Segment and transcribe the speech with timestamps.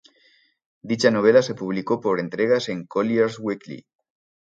[0.81, 3.85] Dicha novela se publicó por entregas en "Collier’s Weekly".